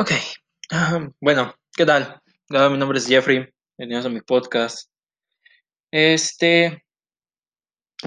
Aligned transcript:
Ok, 0.00 0.12
bueno, 1.20 1.56
¿qué 1.76 1.84
tal? 1.84 2.22
Ah, 2.50 2.68
mi 2.68 2.78
nombre 2.78 3.00
es 3.00 3.08
Jeffrey, 3.08 3.48
bienvenidos 3.76 4.06
a 4.06 4.08
mi 4.08 4.20
podcast. 4.20 4.88
Este, 5.90 6.84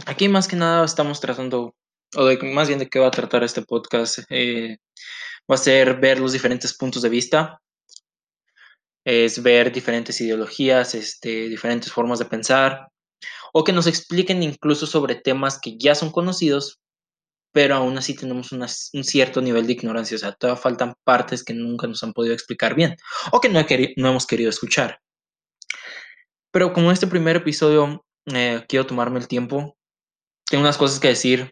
aquí 0.06 0.30
más 0.30 0.48
que 0.48 0.56
nada 0.56 0.86
estamos 0.86 1.20
tratando, 1.20 1.76
o 2.16 2.24
de, 2.24 2.38
más 2.44 2.70
bien 2.70 2.80
de 2.80 2.88
qué 2.88 2.98
va 2.98 3.08
a 3.08 3.12
tratar 3.12 3.44
este 3.44 3.64
podcast, 3.64 4.20
eh, 4.30 4.78
va 5.52 5.56
a 5.56 5.58
ser 5.58 6.00
ver 6.00 6.18
los 6.18 6.32
diferentes 6.32 6.78
puntos 6.78 7.02
de 7.02 7.10
vista, 7.10 7.62
es 9.04 9.44
ver 9.44 9.74
diferentes 9.74 10.22
ideologías, 10.22 10.96
este, 10.96 11.50
diferentes 11.50 11.92
formas 11.92 12.20
de 12.20 12.26
pensar, 12.26 12.88
o 13.52 13.66
que 13.66 13.74
nos 13.74 13.88
expliquen 13.88 14.44
incluso 14.44 14.88
sobre 14.88 15.16
temas 15.16 15.60
que 15.60 15.78
ya 15.78 15.94
son 15.94 16.14
conocidos, 16.14 16.81
pero 17.52 17.76
aún 17.76 17.98
así 17.98 18.16
tenemos 18.16 18.52
un 18.52 19.04
cierto 19.04 19.42
nivel 19.42 19.68
de 19.68 19.74
ignorancia, 19.74 20.16
o 20.16 20.20
sea, 20.20 20.32
todavía 20.34 20.62
faltan 20.62 20.94
partes 21.04 21.44
que 21.44 21.54
nunca 21.54 21.88
nos 21.88 22.02
han 22.04 22.14
podido 22.14 22.34
explicar 22.34 22.76
bien, 22.76 22.96
o 23.32 23.42
que 23.42 23.50
no, 23.50 23.60
hemos 24.10 24.26
querido 24.26 24.50
escuchar. 24.50 25.00
Pero 26.52 26.74
como 26.74 26.92
este 26.92 27.08
primer 27.08 27.38
episodio 27.38 28.06
eh, 28.34 28.64
quiero 28.68 28.86
tomarme 28.86 29.20
el 29.20 29.28
tiempo, 29.28 29.78
tengo 30.50 30.64
unas 30.64 30.78
cosas 30.78 31.00
que 31.00 31.10
decir 31.10 31.52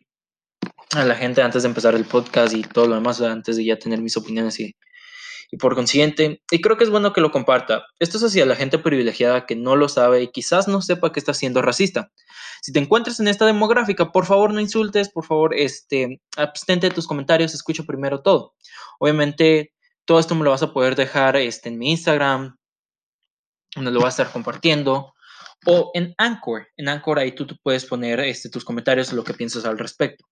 a 0.92 1.06
la 1.06 1.16
gente 1.16 1.42
antes 1.42 1.64
de 1.64 1.70
empezar 1.70 1.96
el 1.96 2.06
podcast 2.06 2.54
y 2.54 2.62
todo 2.64 2.88
lo 2.88 2.96
demás, 2.96 3.22
antes 3.22 3.58
de 3.58 3.66
ya 3.66 3.78
tener 3.78 4.02
mis 4.02 4.18
opiniones 4.18 4.60
y, 4.60 4.76
y 5.52 5.58
por 5.58 5.76
consiguiente, 5.76 6.44
y 6.52 6.62
creo 6.62 6.78
que 6.78 6.84
es 6.84 6.90
bueno 6.90 7.12
que 7.12 7.22
lo 7.22 7.32
comparta. 7.32 7.86
Esto 8.00 8.18
es 8.18 8.24
hacia 8.24 8.46
la 8.46 8.56
gente 8.56 8.78
privilegiada 8.78 9.46
que 9.46 9.56
no 9.56 9.76
lo 9.76 9.90
sabe 9.90 10.22
y 10.22 10.32
quizás 10.32 10.68
no 10.68 10.82
sepa 10.82 11.12
que 11.12 11.20
está 11.20 11.34
siendo 11.34 11.62
racista. 11.62 12.12
Si 12.62 12.72
te 12.72 12.80
encuentras 12.80 13.20
en 13.20 13.28
esta 13.28 13.46
demográfica, 13.46 14.12
por 14.12 14.26
favor 14.26 14.54
no 14.54 14.60
insultes, 14.60 15.10
por 15.10 15.26
favor, 15.26 15.56
este, 15.56 16.22
abstente 16.38 16.90
de 16.90 16.96
tus 16.96 17.08
comentarios, 17.08 17.54
escucha 17.54 17.84
primero 17.84 18.22
todo. 18.22 18.54
Obviamente, 19.00 19.74
todo 20.06 20.20
esto 20.20 20.36
me 20.36 20.44
lo 20.44 20.52
vas 20.52 20.64
a 20.64 20.72
poder 20.74 20.96
dejar 20.96 21.36
este, 21.36 21.70
en 21.70 21.80
mi 21.80 21.92
Instagram, 21.92 22.58
donde 23.76 23.92
lo 23.92 24.00
voy 24.00 24.08
a 24.08 24.10
estar 24.10 24.32
compartiendo, 24.32 25.14
o 25.66 25.92
en 25.96 26.14
Anchor. 26.18 26.68
En 26.78 26.90
Anchor 26.90 27.20
ahí 27.20 27.32
tú, 27.32 27.48
tú 27.48 27.58
puedes 27.64 27.86
poner 27.86 28.20
este, 28.20 28.50
tus 28.50 28.64
comentarios, 28.64 29.14
lo 29.14 29.24
que 29.24 29.34
piensas 29.34 29.66
al 29.66 29.80
respecto. 29.80 30.26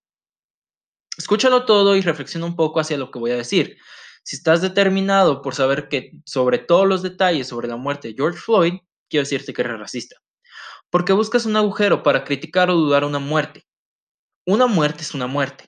Escúchalo 1.17 1.65
todo 1.65 1.95
y 1.95 2.01
reflexiona 2.01 2.45
un 2.45 2.55
poco 2.55 2.79
hacia 2.79 2.97
lo 2.97 3.09
que 3.09 3.17
voy 3.17 3.31
a 3.31 3.37
decir. 3.37 3.77
Si 4.27 4.35
estás 4.35 4.61
determinado 4.61 5.41
por 5.41 5.55
saber 5.55 5.87
que 5.87 6.11
sobre 6.25 6.57
todos 6.57 6.85
los 6.85 7.01
detalles 7.01 7.47
sobre 7.47 7.69
la 7.69 7.77
muerte 7.77 8.09
de 8.09 8.13
George 8.13 8.37
Floyd, 8.37 8.73
quiero 9.09 9.23
decirte 9.23 9.53
que 9.53 9.61
eres 9.61 9.79
racista. 9.79 10.17
Porque 10.89 11.13
buscas 11.13 11.45
un 11.45 11.55
agujero 11.55 12.03
para 12.03 12.25
criticar 12.25 12.69
o 12.69 12.75
dudar 12.75 13.05
una 13.05 13.19
muerte. 13.19 13.63
Una 14.45 14.67
muerte 14.67 15.03
es 15.03 15.13
una 15.13 15.27
muerte. 15.27 15.67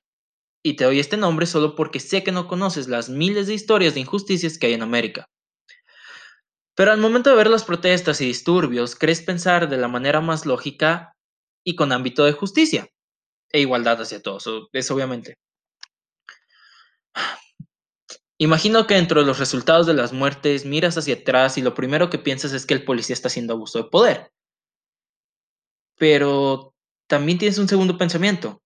Y 0.62 0.76
te 0.76 0.84
doy 0.84 1.00
este 1.00 1.16
nombre 1.16 1.46
solo 1.46 1.74
porque 1.74 2.02
sé 2.02 2.22
que 2.22 2.34
no 2.34 2.50
conoces 2.50 2.90
las 2.90 3.08
miles 3.08 3.48
de 3.48 3.54
historias 3.54 3.94
de 3.94 4.02
injusticias 4.02 4.58
que 4.58 4.68
hay 4.68 4.74
en 4.74 4.82
América. 4.82 5.30
Pero 6.76 6.92
al 6.92 7.00
momento 7.00 7.30
de 7.30 7.38
ver 7.38 7.50
las 7.50 7.64
protestas 7.64 8.20
y 8.20 8.26
disturbios, 8.26 8.94
crees 8.94 9.22
pensar 9.22 9.70
de 9.70 9.78
la 9.78 9.88
manera 9.88 10.20
más 10.20 10.46
lógica 10.46 11.14
y 11.64 11.78
con 11.78 11.94
ámbito 11.94 12.26
de 12.26 12.34
justicia 12.34 12.90
e 13.54 13.62
igualdad 13.62 14.02
hacia 14.02 14.22
todos, 14.22 14.50
es 14.74 14.92
obviamente. 14.92 15.38
Imagino 18.42 18.88
que 18.88 18.96
dentro 18.96 19.20
de 19.20 19.28
los 19.28 19.38
resultados 19.38 19.86
de 19.86 19.94
las 19.94 20.14
muertes 20.14 20.66
miras 20.66 20.98
hacia 20.98 21.16
atrás 21.16 21.58
y 21.58 21.62
lo 21.62 21.74
primero 21.74 22.10
que 22.10 22.18
piensas 22.18 22.54
es 22.54 22.66
que 22.66 22.74
el 22.74 22.86
policía 22.86 23.14
está 23.14 23.28
haciendo 23.28 23.54
abuso 23.54 23.84
de 23.84 23.90
poder. 23.90 24.32
Pero 25.98 26.74
también 27.08 27.38
tienes 27.38 27.58
un 27.58 27.68
segundo 27.68 27.98
pensamiento, 27.98 28.62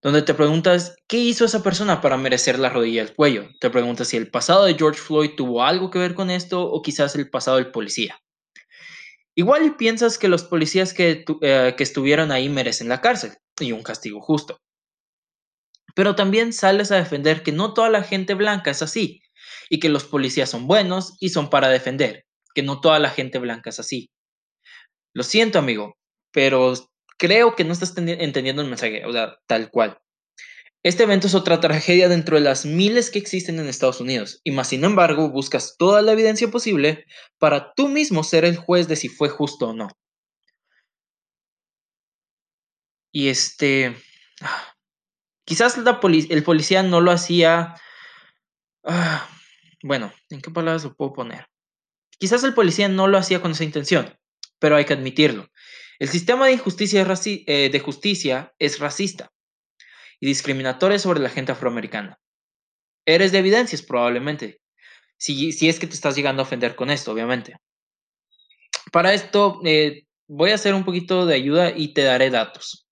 donde 0.00 0.22
te 0.22 0.32
preguntas, 0.32 0.96
¿qué 1.08 1.18
hizo 1.18 1.44
esa 1.44 1.62
persona 1.62 2.00
para 2.00 2.16
merecer 2.16 2.58
la 2.58 2.70
rodilla 2.70 3.04
del 3.04 3.14
cuello? 3.14 3.50
Te 3.60 3.68
preguntas 3.68 4.08
si 4.08 4.16
el 4.16 4.30
pasado 4.30 4.64
de 4.64 4.74
George 4.74 5.00
Floyd 5.00 5.32
tuvo 5.36 5.62
algo 5.62 5.90
que 5.90 5.98
ver 5.98 6.14
con 6.14 6.30
esto 6.30 6.62
o 6.62 6.80
quizás 6.80 7.14
el 7.16 7.28
pasado 7.28 7.58
del 7.58 7.72
policía. 7.72 8.18
Igual 9.34 9.76
piensas 9.76 10.16
que 10.16 10.28
los 10.28 10.44
policías 10.44 10.94
que, 10.94 11.22
eh, 11.42 11.74
que 11.76 11.82
estuvieron 11.82 12.32
ahí 12.32 12.48
merecen 12.48 12.88
la 12.88 13.02
cárcel 13.02 13.34
y 13.60 13.72
un 13.72 13.82
castigo 13.82 14.22
justo. 14.22 14.58
Pero 15.96 16.14
también 16.14 16.52
sales 16.52 16.92
a 16.92 16.96
defender 16.96 17.42
que 17.42 17.52
no 17.52 17.72
toda 17.72 17.88
la 17.88 18.02
gente 18.02 18.34
blanca 18.34 18.70
es 18.70 18.82
así 18.82 19.22
y 19.70 19.80
que 19.80 19.88
los 19.88 20.04
policías 20.04 20.50
son 20.50 20.66
buenos 20.66 21.16
y 21.20 21.30
son 21.30 21.48
para 21.48 21.68
defender, 21.68 22.26
que 22.54 22.62
no 22.62 22.82
toda 22.82 22.98
la 22.98 23.08
gente 23.08 23.38
blanca 23.38 23.70
es 23.70 23.80
así. 23.80 24.10
Lo 25.14 25.22
siento, 25.22 25.58
amigo, 25.58 25.96
pero 26.32 26.74
creo 27.16 27.56
que 27.56 27.64
no 27.64 27.72
estás 27.72 27.96
entendiendo 27.96 28.60
el 28.60 28.68
mensaje, 28.68 29.06
o 29.06 29.12
sea, 29.12 29.38
tal 29.46 29.70
cual. 29.70 29.98
Este 30.82 31.04
evento 31.04 31.28
es 31.28 31.34
otra 31.34 31.60
tragedia 31.60 32.10
dentro 32.10 32.36
de 32.36 32.42
las 32.42 32.66
miles 32.66 33.10
que 33.10 33.18
existen 33.18 33.58
en 33.58 33.66
Estados 33.66 34.02
Unidos, 34.02 34.42
y 34.44 34.50
más 34.50 34.68
sin 34.68 34.84
embargo 34.84 35.30
buscas 35.30 35.76
toda 35.78 36.02
la 36.02 36.12
evidencia 36.12 36.48
posible 36.48 37.06
para 37.38 37.72
tú 37.74 37.88
mismo 37.88 38.22
ser 38.22 38.44
el 38.44 38.56
juez 38.56 38.86
de 38.86 38.96
si 38.96 39.08
fue 39.08 39.30
justo 39.30 39.70
o 39.70 39.72
no. 39.72 39.88
Y 43.12 43.28
este, 43.28 43.96
quizás 45.46 45.78
el 45.78 46.42
policía 46.42 46.82
no 46.82 47.00
lo 47.00 47.10
hacía, 47.10 47.74
ah, 48.84 49.28
bueno, 49.82 50.12
¿en 50.28 50.42
qué 50.42 50.50
palabras 50.50 50.84
lo 50.84 50.94
puedo 50.94 51.14
poner? 51.14 51.46
Quizás 52.18 52.44
el 52.44 52.52
policía 52.52 52.88
no 52.88 53.06
lo 53.06 53.16
hacía 53.16 53.40
con 53.40 53.52
esa 53.52 53.64
intención, 53.64 54.18
pero 54.58 54.76
hay 54.76 54.84
que 54.84 54.92
admitirlo. 54.92 55.48
El 55.98 56.08
sistema 56.08 56.46
de, 56.46 56.52
injusticia 56.52 57.06
eh, 57.24 57.70
de 57.70 57.80
justicia 57.80 58.54
es 58.58 58.80
racista 58.80 59.32
y 60.20 60.26
discriminatorio 60.26 60.98
sobre 60.98 61.20
la 61.20 61.30
gente 61.30 61.52
afroamericana. 61.52 62.18
Eres 63.06 63.32
de 63.32 63.38
evidencias, 63.38 63.82
probablemente, 63.82 64.60
si, 65.16 65.52
si 65.52 65.68
es 65.68 65.78
que 65.78 65.86
te 65.86 65.94
estás 65.94 66.16
llegando 66.16 66.42
a 66.42 66.44
ofender 66.44 66.74
con 66.74 66.90
esto, 66.90 67.12
obviamente. 67.12 67.56
Para 68.92 69.14
esto, 69.14 69.60
eh, 69.64 70.06
voy 70.26 70.50
a 70.50 70.56
hacer 70.56 70.74
un 70.74 70.84
poquito 70.84 71.24
de 71.24 71.34
ayuda 71.34 71.70
y 71.70 71.94
te 71.94 72.02
daré 72.02 72.30
datos. 72.30 72.85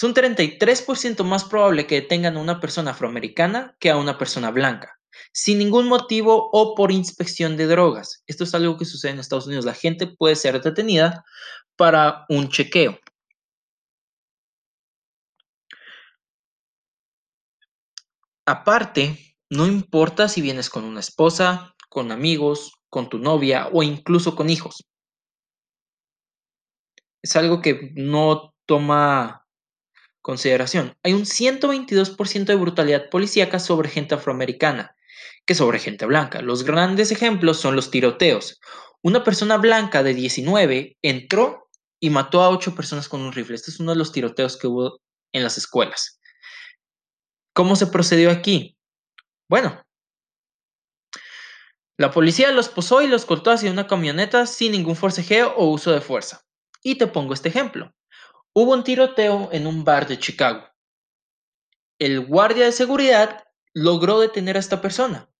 Es 0.00 0.04
un 0.04 0.14
33% 0.14 1.24
más 1.24 1.44
probable 1.44 1.86
que 1.86 1.96
detengan 1.96 2.38
a 2.38 2.40
una 2.40 2.58
persona 2.58 2.92
afroamericana 2.92 3.76
que 3.78 3.90
a 3.90 3.98
una 3.98 4.16
persona 4.16 4.50
blanca, 4.50 4.98
sin 5.30 5.58
ningún 5.58 5.88
motivo 5.88 6.48
o 6.54 6.74
por 6.74 6.90
inspección 6.90 7.58
de 7.58 7.66
drogas. 7.66 8.24
Esto 8.26 8.44
es 8.44 8.54
algo 8.54 8.78
que 8.78 8.86
sucede 8.86 9.12
en 9.12 9.18
Estados 9.18 9.46
Unidos. 9.46 9.66
La 9.66 9.74
gente 9.74 10.06
puede 10.06 10.36
ser 10.36 10.58
detenida 10.62 11.22
para 11.76 12.24
un 12.30 12.48
chequeo. 12.48 12.98
Aparte, 18.46 19.36
no 19.50 19.66
importa 19.66 20.28
si 20.28 20.40
vienes 20.40 20.70
con 20.70 20.84
una 20.84 21.00
esposa, 21.00 21.74
con 21.90 22.10
amigos, 22.10 22.72
con 22.88 23.10
tu 23.10 23.18
novia 23.18 23.68
o 23.70 23.82
incluso 23.82 24.34
con 24.34 24.48
hijos. 24.48 24.82
Es 27.22 27.36
algo 27.36 27.60
que 27.60 27.92
no 27.96 28.54
toma 28.64 29.40
consideración. 30.22 30.94
Hay 31.02 31.12
un 31.12 31.24
122% 31.24 32.44
de 32.44 32.54
brutalidad 32.54 33.10
policíaca 33.10 33.58
sobre 33.58 33.88
gente 33.88 34.14
afroamericana 34.14 34.96
que 35.46 35.54
sobre 35.54 35.78
gente 35.78 36.06
blanca. 36.06 36.42
Los 36.42 36.64
grandes 36.64 37.10
ejemplos 37.12 37.58
son 37.58 37.76
los 37.76 37.90
tiroteos. 37.90 38.60
Una 39.02 39.24
persona 39.24 39.56
blanca 39.56 40.02
de 40.02 40.14
19 40.14 40.98
entró 41.02 41.68
y 42.00 42.10
mató 42.10 42.42
a 42.42 42.50
8 42.50 42.74
personas 42.74 43.08
con 43.08 43.20
un 43.20 43.32
rifle. 43.32 43.56
Este 43.56 43.70
es 43.70 43.80
uno 43.80 43.92
de 43.92 43.98
los 43.98 44.12
tiroteos 44.12 44.56
que 44.56 44.66
hubo 44.66 45.00
en 45.32 45.42
las 45.42 45.58
escuelas. 45.58 46.20
¿Cómo 47.52 47.76
se 47.76 47.86
procedió 47.86 48.30
aquí? 48.30 48.76
Bueno, 49.48 49.82
la 51.98 52.10
policía 52.10 52.50
los 52.52 52.68
posó 52.68 53.02
y 53.02 53.08
los 53.08 53.26
cortó 53.26 53.50
hacia 53.50 53.70
una 53.70 53.86
camioneta 53.86 54.46
sin 54.46 54.72
ningún 54.72 54.96
forcejeo 54.96 55.54
o 55.56 55.66
uso 55.66 55.92
de 55.92 56.00
fuerza. 56.00 56.42
Y 56.82 56.94
te 56.94 57.06
pongo 57.06 57.34
este 57.34 57.50
ejemplo. 57.50 57.92
Hubo 58.52 58.72
un 58.72 58.82
tiroteo 58.82 59.48
en 59.52 59.68
un 59.68 59.84
bar 59.84 60.08
de 60.08 60.18
Chicago. 60.18 60.68
El 62.00 62.26
guardia 62.26 62.64
de 62.64 62.72
seguridad 62.72 63.44
logró 63.74 64.18
detener 64.18 64.56
a 64.56 64.60
esta 64.60 64.80
persona. 64.80 65.30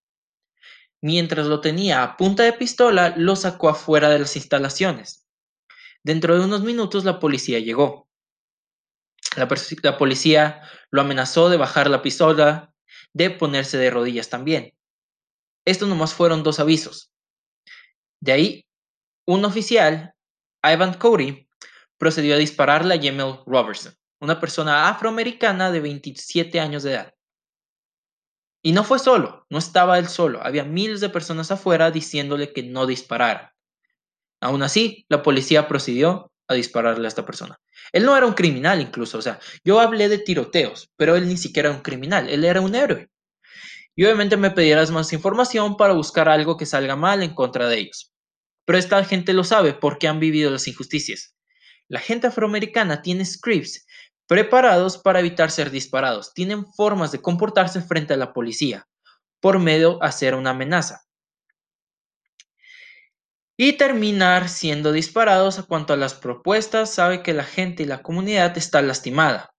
Mientras 1.01 1.47
lo 1.47 1.59
tenía 1.59 2.03
a 2.03 2.15
punta 2.15 2.43
de 2.43 2.53
pistola, 2.53 3.13
lo 3.17 3.35
sacó 3.35 3.67
afuera 3.67 4.09
de 4.09 4.19
las 4.19 4.37
instalaciones. 4.37 5.27
Dentro 6.03 6.37
de 6.37 6.45
unos 6.45 6.61
minutos 6.61 7.03
la 7.03 7.19
policía 7.19 7.59
llegó. 7.59 8.07
La, 9.35 9.47
policía 9.97 10.61
lo 10.89 11.01
amenazó 11.01 11.49
de 11.49 11.57
bajar 11.57 11.89
la 11.89 12.01
pistola, 12.01 12.73
de 13.13 13.29
ponerse 13.29 13.77
de 13.77 13.89
rodillas 13.89 14.29
también. 14.29 14.73
Estos 15.65 15.89
nomás 15.89 16.13
fueron 16.13 16.43
dos 16.43 16.59
avisos. 16.59 17.11
De 18.21 18.31
ahí, 18.31 18.65
un 19.27 19.43
oficial, 19.43 20.15
Ivan 20.63 20.93
Cody, 20.93 21.47
procedió 22.01 22.33
a 22.33 22.39
dispararle 22.39 22.95
a 22.95 22.99
Jamel 22.99 23.41
Robertson, 23.45 23.93
una 24.19 24.39
persona 24.39 24.89
afroamericana 24.89 25.69
de 25.69 25.81
27 25.81 26.59
años 26.59 26.81
de 26.81 26.93
edad. 26.93 27.13
Y 28.63 28.71
no 28.71 28.83
fue 28.83 28.97
solo, 28.97 29.45
no 29.51 29.59
estaba 29.59 29.99
él 29.99 30.07
solo, 30.07 30.43
había 30.43 30.63
miles 30.63 30.99
de 30.99 31.09
personas 31.09 31.51
afuera 31.51 31.91
diciéndole 31.91 32.53
que 32.53 32.63
no 32.63 32.87
disparara. 32.87 33.53
Aún 34.41 34.63
así, 34.63 35.05
la 35.09 35.21
policía 35.21 35.67
procedió 35.67 36.31
a 36.47 36.55
dispararle 36.55 37.05
a 37.05 37.07
esta 37.07 37.23
persona. 37.23 37.59
Él 37.91 38.03
no 38.03 38.17
era 38.17 38.25
un 38.25 38.33
criminal 38.33 38.81
incluso, 38.81 39.19
o 39.19 39.21
sea, 39.21 39.39
yo 39.63 39.79
hablé 39.79 40.09
de 40.09 40.17
tiroteos, 40.17 40.89
pero 40.97 41.15
él 41.15 41.27
ni 41.27 41.37
siquiera 41.37 41.69
era 41.69 41.77
un 41.77 41.83
criminal, 41.83 42.27
él 42.29 42.45
era 42.45 42.61
un 42.61 42.73
héroe. 42.73 43.11
Y 43.95 44.05
obviamente 44.05 44.37
me 44.37 44.49
pedirás 44.49 44.89
más 44.89 45.13
información 45.13 45.77
para 45.77 45.93
buscar 45.93 46.29
algo 46.29 46.57
que 46.57 46.65
salga 46.65 46.95
mal 46.95 47.21
en 47.21 47.35
contra 47.35 47.67
de 47.67 47.77
ellos. 47.77 48.11
Pero 48.65 48.79
esta 48.79 49.05
gente 49.05 49.33
lo 49.33 49.43
sabe 49.43 49.75
porque 49.75 50.07
han 50.07 50.19
vivido 50.19 50.49
las 50.49 50.67
injusticias. 50.67 51.35
La 51.91 51.99
gente 51.99 52.27
afroamericana 52.27 53.01
tiene 53.01 53.25
scripts 53.25 53.85
preparados 54.25 54.97
para 54.97 55.19
evitar 55.19 55.51
ser 55.51 55.71
disparados. 55.71 56.33
Tienen 56.33 56.65
formas 56.65 57.11
de 57.11 57.21
comportarse 57.21 57.81
frente 57.81 58.13
a 58.13 58.17
la 58.17 58.31
policía 58.31 58.87
por 59.41 59.59
medio 59.59 59.99
de 59.99 60.07
hacer 60.07 60.35
una 60.35 60.51
amenaza 60.51 61.01
y 63.57 63.73
terminar 63.73 64.47
siendo 64.47 64.93
disparados 64.93 65.59
a 65.59 65.63
cuanto 65.63 65.91
a 65.91 65.97
las 65.97 66.13
propuestas, 66.13 66.93
sabe 66.93 67.21
que 67.21 67.33
la 67.33 67.43
gente 67.43 67.83
y 67.83 67.85
la 67.85 68.01
comunidad 68.01 68.57
está 68.57 68.81
lastimada. 68.81 69.53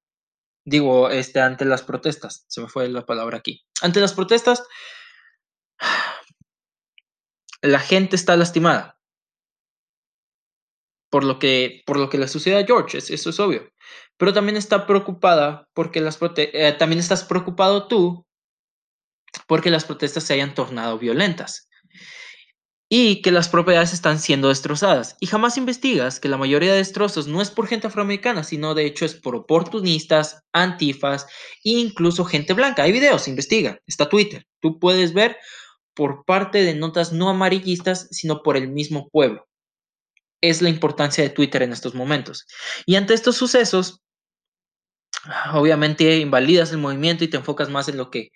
Digo, 0.65 1.11
este, 1.11 1.41
ante 1.41 1.67
las 1.67 1.83
protestas, 1.83 2.47
se 2.49 2.63
me 2.63 2.69
fue 2.69 2.89
la 2.89 3.05
palabra 3.05 3.37
aquí. 3.37 3.63
Ante 3.83 4.01
las 4.01 4.15
protestas, 4.15 4.65
la 7.63 7.79
gente 7.79 8.17
está 8.17 8.37
lastimada. 8.37 8.99
Por 11.13 11.25
lo 11.25 11.39
que, 11.39 11.83
por 11.87 11.99
lo 11.99 12.09
que 12.09 12.17
le 12.17 12.27
sucede 12.27 12.57
a 12.59 12.67
George, 12.67 12.97
eso 12.97 13.31
es 13.31 13.39
obvio. 13.39 13.69
Pero 14.17 14.33
también 14.33 14.57
está 14.57 14.87
preocupada 14.87 15.69
porque 15.75 16.01
las 16.01 16.19
eh, 16.37 16.75
también 16.79 17.01
estás 17.01 17.23
preocupado 17.25 17.87
tú 17.87 18.25
porque 19.47 19.71
las 19.71 19.85
protestas 19.85 20.25
se 20.25 20.35
hayan 20.35 20.55
tornado 20.55 20.99
violentas 20.99 21.69
y 22.95 23.23
que 23.23 23.31
las 23.31 23.49
propiedades 23.49 23.95
están 23.95 24.19
siendo 24.19 24.49
destrozadas. 24.49 25.17
Y 25.19 25.27
jamás 25.27 25.57
investigas 25.57 26.21
que 26.21 26.29
la 26.29 26.37
mayoría 26.37 26.73
de 26.73 26.79
destrozos 26.79 27.27
no 27.27 27.41
es 27.41 27.51
por 27.51 27.67
gente 27.67 27.87
afroamericana, 27.87 28.45
sino 28.45 28.75
de 28.75 28.85
hecho 28.85 29.07
es 29.07 29.15
por 29.15 29.35
oportunistas, 29.35 30.43
antifas 30.53 31.27
e 31.65 31.71
incluso 31.71 32.27
gente 32.27 32.53
blanca. 32.53 32.83
Hay 32.83 32.93
videos, 32.93 33.29
investiga, 33.29 33.79
está 33.87 34.11
Twitter. 34.11 34.47
Tú 34.61 34.79
puedes 34.79 35.15
ver 35.15 35.39
por 35.95 36.27
parte 36.27 36.63
de 36.65 36.75
notas 36.75 37.13
no 37.13 37.31
amarillistas, 37.31 38.09
sino 38.11 38.43
por 38.43 38.59
el 38.59 38.69
mismo 38.69 39.09
pueblo. 39.11 39.47
Es 40.43 40.61
la 40.61 40.69
importancia 40.69 41.25
de 41.25 41.31
Twitter 41.31 41.63
en 41.63 41.73
estos 41.73 41.95
momentos. 41.95 42.47
Y 42.85 42.97
ante 42.97 43.15
estos 43.15 43.37
sucesos, 43.37 44.03
obviamente 45.55 46.19
invalidas 46.19 46.73
el 46.73 46.79
movimiento 46.79 47.25
y 47.25 47.29
te 47.29 47.39
enfocas 47.39 47.71
más 47.71 47.89
en 47.89 47.97
lo 47.97 48.11
que 48.11 48.29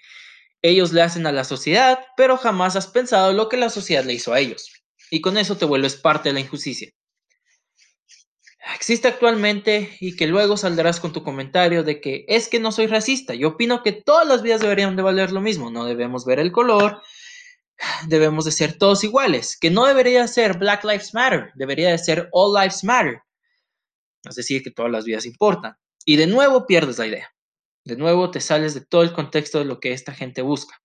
ellos 0.62 0.92
le 0.92 1.02
hacen 1.02 1.26
a 1.26 1.32
la 1.32 1.44
sociedad, 1.44 1.98
pero 2.16 2.38
jamás 2.38 2.76
has 2.76 2.86
pensado 2.86 3.32
lo 3.32 3.48
que 3.48 3.58
la 3.58 3.68
sociedad 3.68 4.04
le 4.04 4.14
hizo 4.14 4.32
a 4.32 4.40
ellos. 4.40 4.72
Y 5.10 5.20
con 5.20 5.36
eso 5.36 5.56
te 5.56 5.64
vuelves 5.64 5.96
parte 5.96 6.30
de 6.30 6.32
la 6.32 6.40
injusticia. 6.40 6.90
Existe 8.74 9.06
actualmente 9.06 9.96
y 10.00 10.16
que 10.16 10.26
luego 10.26 10.56
saldrás 10.56 10.98
con 10.98 11.12
tu 11.12 11.22
comentario 11.22 11.84
de 11.84 12.00
que 12.00 12.24
es 12.26 12.48
que 12.48 12.58
no 12.58 12.72
soy 12.72 12.88
racista. 12.88 13.34
Yo 13.34 13.48
opino 13.48 13.82
que 13.82 13.92
todas 13.92 14.26
las 14.26 14.42
vidas 14.42 14.60
deberían 14.60 14.96
de 14.96 15.02
valer 15.02 15.30
lo 15.30 15.40
mismo. 15.40 15.70
No 15.70 15.84
debemos 15.84 16.24
ver 16.24 16.40
el 16.40 16.50
color, 16.50 17.00
debemos 18.08 18.44
de 18.44 18.52
ser 18.52 18.78
todos 18.78 19.04
iguales. 19.04 19.56
Que 19.58 19.70
no 19.70 19.86
debería 19.86 20.26
ser 20.28 20.58
Black 20.58 20.84
Lives 20.84 21.14
Matter, 21.14 21.52
debería 21.54 21.90
de 21.90 21.98
ser 21.98 22.28
All 22.32 22.54
Lives 22.54 22.84
Matter. 22.84 23.20
Es 24.24 24.34
decir, 24.36 24.62
que 24.62 24.70
todas 24.70 24.90
las 24.90 25.04
vidas 25.04 25.26
importan. 25.26 25.76
Y 26.04 26.16
de 26.16 26.26
nuevo 26.26 26.66
pierdes 26.66 26.98
la 26.98 27.06
idea. 27.06 27.30
De 27.84 27.96
nuevo, 27.96 28.30
te 28.30 28.40
sales 28.40 28.74
de 28.74 28.80
todo 28.84 29.02
el 29.02 29.12
contexto 29.12 29.58
de 29.58 29.64
lo 29.64 29.78
que 29.78 29.92
esta 29.92 30.12
gente 30.12 30.42
busca. 30.42 30.80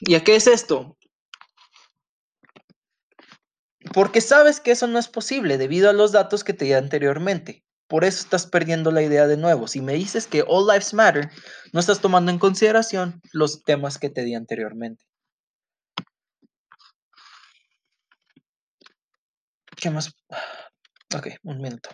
¿Y 0.00 0.14
a 0.14 0.22
qué 0.22 0.36
es 0.36 0.46
esto? 0.46 0.96
Porque 3.92 4.20
sabes 4.20 4.60
que 4.60 4.72
eso 4.72 4.86
no 4.86 4.98
es 4.98 5.08
posible 5.08 5.58
debido 5.58 5.90
a 5.90 5.92
los 5.92 6.12
datos 6.12 6.44
que 6.44 6.52
te 6.52 6.66
di 6.66 6.72
anteriormente. 6.72 7.64
Por 7.88 8.04
eso 8.04 8.22
estás 8.22 8.46
perdiendo 8.46 8.90
la 8.90 9.02
idea 9.02 9.26
de 9.26 9.38
nuevo. 9.38 9.66
Si 9.66 9.80
me 9.80 9.94
dices 9.94 10.26
que 10.26 10.44
All 10.46 10.66
Lives 10.66 10.92
Matter, 10.92 11.30
no 11.72 11.80
estás 11.80 12.00
tomando 12.00 12.30
en 12.30 12.38
consideración 12.38 13.20
los 13.32 13.64
temas 13.64 13.98
que 13.98 14.10
te 14.10 14.24
di 14.24 14.34
anteriormente. 14.34 15.04
¿Qué 19.74 19.90
más? 19.90 20.12
Ok, 21.16 21.28
un 21.44 21.60
minuto. 21.60 21.90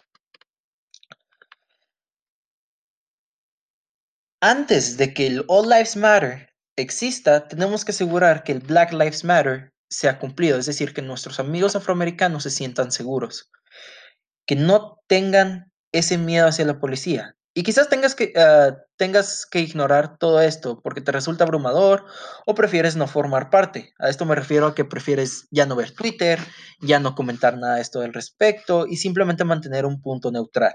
Antes 4.40 4.96
de 4.96 5.14
que 5.14 5.26
el 5.26 5.44
All 5.48 5.68
Lives 5.68 5.96
Matter 5.96 6.50
exista, 6.76 7.46
tenemos 7.46 7.84
que 7.84 7.92
asegurar 7.92 8.42
que 8.42 8.52
el 8.52 8.58
Black 8.58 8.92
Lives 8.92 9.22
Matter 9.22 9.72
sea 9.88 10.18
cumplido, 10.18 10.58
es 10.58 10.66
decir, 10.66 10.92
que 10.92 11.02
nuestros 11.02 11.38
amigos 11.38 11.76
afroamericanos 11.76 12.42
se 12.42 12.50
sientan 12.50 12.90
seguros, 12.90 13.50
que 14.44 14.56
no 14.56 14.98
tengan 15.06 15.72
ese 15.94 16.18
miedo 16.18 16.48
hacia 16.48 16.64
la 16.64 16.80
policía. 16.80 17.36
Y 17.56 17.62
quizás 17.62 17.88
tengas 17.88 18.16
que, 18.16 18.32
ah, 18.36 18.76
tengas 18.96 19.46
que 19.46 19.60
ignorar 19.60 20.18
todo 20.18 20.40
esto 20.40 20.80
porque 20.82 21.00
te 21.00 21.12
resulta 21.12 21.44
abrumador 21.44 22.04
o 22.46 22.54
prefieres 22.54 22.96
no 22.96 23.06
formar 23.06 23.48
parte. 23.48 23.94
A 24.00 24.08
esto 24.08 24.24
me 24.26 24.34
refiero 24.34 24.66
a 24.66 24.74
que 24.74 24.84
prefieres 24.84 25.46
ya 25.52 25.64
no 25.64 25.76
ver 25.76 25.92
Twitter, 25.92 26.40
ya 26.80 26.98
no 26.98 27.14
comentar 27.14 27.56
nada 27.56 27.76
de 27.76 27.82
esto 27.82 28.00
al 28.00 28.12
respecto 28.12 28.86
y 28.88 28.96
simplemente 28.96 29.44
mantener 29.44 29.86
un 29.86 30.02
punto 30.02 30.32
neutral. 30.32 30.74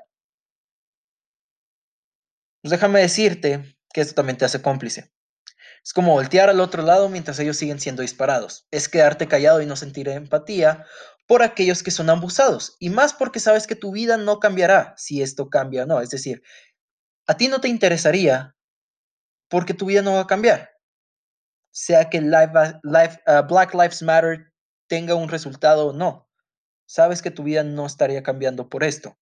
Pues 2.61 2.71
déjame 2.71 3.01
decirte 3.01 3.77
que 3.93 4.01
esto 4.01 4.15
también 4.15 4.37
te 4.37 4.45
hace 4.45 4.61
cómplice. 4.61 5.11
Es 5.83 5.93
como 5.93 6.13
voltear 6.13 6.49
al 6.49 6.59
otro 6.61 6.83
lado 6.83 7.09
mientras 7.09 7.39
ellos 7.39 7.57
siguen 7.57 7.79
siendo 7.79 8.01
disparados. 8.01 8.67
Es 8.71 8.87
quedarte 8.87 9.27
callado 9.27 9.61
y 9.61 9.65
no 9.65 9.75
sentir 9.75 10.07
empatía 10.09 10.85
por 11.29 11.43
aquellos 11.43 11.83
que 11.83 11.91
son 11.91 12.09
abusados. 12.09 12.75
Y 12.79 12.89
más 12.89 13.13
porque 13.13 13.39
sabes 13.39 13.67
que 13.67 13.75
tu 13.75 13.91
vida 13.91 14.17
no 14.17 14.39
cambiará 14.39 14.95
si 14.97 15.21
esto 15.21 15.47
cambia 15.47 15.83
o 15.83 15.85
no. 15.85 16.01
Es 16.01 16.09
decir, 16.09 16.41
a 17.27 17.37
ti 17.37 17.47
no 17.49 17.61
te 17.61 17.67
interesaría 17.67 18.55
porque 19.47 19.75
tu 19.75 19.85
vida 19.85 20.01
no 20.01 20.13
va 20.13 20.21
a 20.21 20.27
cambiar. 20.27 20.71
Sea 21.69 22.09
que 22.09 22.17
uh, 22.17 23.47
Black 23.47 23.75
Lives 23.75 24.01
Matter 24.01 24.51
tenga 24.87 25.13
un 25.13 25.29
resultado 25.29 25.89
o 25.89 25.93
no. 25.93 26.27
Sabes 26.87 27.21
que 27.21 27.29
tu 27.29 27.43
vida 27.43 27.63
no 27.63 27.85
estaría 27.85 28.23
cambiando 28.23 28.67
por 28.67 28.83
esto. 28.83 29.15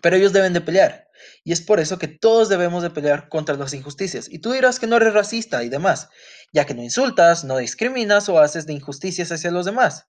Pero 0.00 0.16
ellos 0.16 0.32
deben 0.32 0.54
de 0.54 0.62
pelear. 0.62 1.06
Y 1.44 1.52
es 1.52 1.60
por 1.60 1.80
eso 1.80 1.98
que 1.98 2.08
todos 2.08 2.48
debemos 2.48 2.82
de 2.82 2.88
pelear 2.88 3.28
contra 3.28 3.56
las 3.56 3.74
injusticias. 3.74 4.26
Y 4.30 4.38
tú 4.38 4.52
dirás 4.52 4.80
que 4.80 4.86
no 4.86 4.96
eres 4.96 5.12
racista 5.12 5.62
y 5.64 5.68
demás, 5.68 6.08
ya 6.54 6.64
que 6.64 6.72
no 6.72 6.82
insultas, 6.82 7.44
no 7.44 7.58
discriminas 7.58 8.30
o 8.30 8.38
haces 8.38 8.64
de 8.64 8.72
injusticias 8.72 9.30
hacia 9.30 9.50
los 9.50 9.66
demás, 9.66 10.07